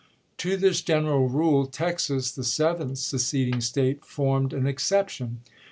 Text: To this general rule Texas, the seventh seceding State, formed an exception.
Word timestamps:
To 0.39 0.57
this 0.57 0.81
general 0.81 1.29
rule 1.29 1.67
Texas, 1.67 2.31
the 2.31 2.43
seventh 2.43 2.97
seceding 2.97 3.61
State, 3.61 4.03
formed 4.03 4.51
an 4.51 4.65
exception. 4.65 5.41